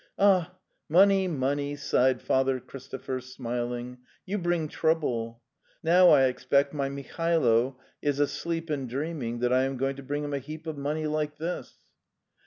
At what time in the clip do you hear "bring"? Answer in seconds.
4.39-4.67, 10.03-10.23